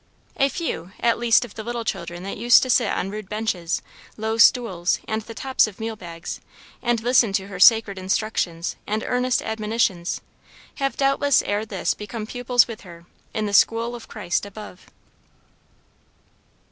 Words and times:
A 0.37 0.49
few, 0.49 0.93
at 0.99 1.19
least, 1.19 1.45
of 1.45 1.53
the 1.53 1.63
little 1.63 1.83
children 1.85 2.23
that 2.23 2.35
used 2.35 2.63
to 2.63 2.71
sit 2.71 2.91
on 2.91 3.11
rude 3.11 3.29
benches, 3.29 3.83
low 4.17 4.39
stools, 4.39 4.99
and 5.07 5.21
the 5.21 5.35
tops 5.35 5.67
of 5.67 5.79
meal 5.79 5.95
bags, 5.95 6.41
and 6.81 6.99
listen 7.03 7.31
to 7.33 7.49
her 7.49 7.59
sacred 7.59 7.99
instructions 7.99 8.77
and 8.87 9.03
earnest 9.05 9.43
admonitions, 9.43 10.19
have 10.77 10.97
doubtless 10.97 11.43
ere 11.43 11.67
this 11.67 11.93
become 11.93 12.25
pupils 12.25 12.67
with 12.67 12.81
her, 12.81 13.05
in 13.35 13.45
the 13.45 13.53
"school 13.53 13.93
of 13.93 14.07
Christ" 14.07 14.43
above. 14.43 14.87